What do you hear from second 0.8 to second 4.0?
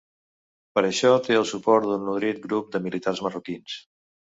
a això té el suport d'un nodrit grup de militars marroquins.